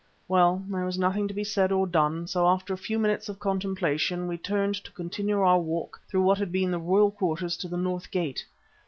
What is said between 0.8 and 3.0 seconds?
was nothing to be said or done, so after a few